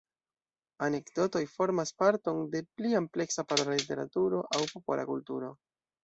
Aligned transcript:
Anekdotoj 0.85 1.41
formas 1.57 1.91
parton 2.03 2.39
de 2.55 2.61
pli 2.79 2.93
ampleksa 2.99 3.45
parola 3.51 3.75
literaturo 3.81 4.39
aŭ 4.57 4.63
popola 4.73 5.05
kulturo. 5.11 5.51